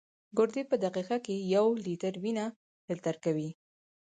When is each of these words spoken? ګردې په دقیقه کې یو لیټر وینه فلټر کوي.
ګردې 0.37 0.63
په 0.69 0.75
دقیقه 0.85 1.17
کې 1.25 1.35
یو 1.55 1.65
لیټر 1.85 2.13
وینه 2.23 2.45
فلټر 2.85 3.15
کوي. 3.25 3.49